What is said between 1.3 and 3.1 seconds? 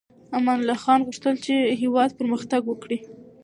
چې هېواد پرمختګ وکړي.